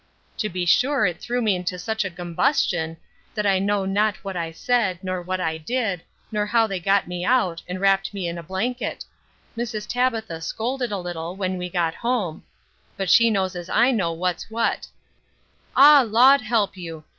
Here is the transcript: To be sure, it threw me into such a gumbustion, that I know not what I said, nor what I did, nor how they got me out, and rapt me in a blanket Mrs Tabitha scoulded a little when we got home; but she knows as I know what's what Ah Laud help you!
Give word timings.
To 0.39 0.49
be 0.49 0.65
sure, 0.65 1.05
it 1.05 1.21
threw 1.21 1.43
me 1.43 1.55
into 1.55 1.77
such 1.77 2.03
a 2.03 2.09
gumbustion, 2.09 2.97
that 3.35 3.45
I 3.45 3.59
know 3.59 3.85
not 3.85 4.15
what 4.23 4.35
I 4.35 4.51
said, 4.51 4.97
nor 5.03 5.21
what 5.21 5.39
I 5.39 5.59
did, 5.59 6.01
nor 6.31 6.47
how 6.47 6.65
they 6.65 6.79
got 6.79 7.07
me 7.07 7.23
out, 7.23 7.61
and 7.67 7.79
rapt 7.79 8.11
me 8.11 8.27
in 8.27 8.39
a 8.39 8.41
blanket 8.41 9.05
Mrs 9.55 9.85
Tabitha 9.85 10.41
scoulded 10.41 10.91
a 10.91 10.97
little 10.97 11.35
when 11.35 11.55
we 11.55 11.69
got 11.69 11.93
home; 11.93 12.41
but 12.97 13.11
she 13.11 13.29
knows 13.29 13.55
as 13.55 13.69
I 13.69 13.91
know 13.91 14.11
what's 14.11 14.49
what 14.49 14.87
Ah 15.75 16.03
Laud 16.03 16.41
help 16.41 16.75
you! 16.75 17.03